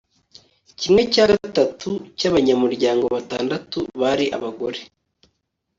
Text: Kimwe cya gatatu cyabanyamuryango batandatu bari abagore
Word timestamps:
Kimwe 0.79 1.01
cya 1.13 1.25
gatatu 1.31 1.89
cyabanyamuryango 2.17 3.05
batandatu 3.15 3.79
bari 4.01 4.25
abagore 4.37 4.79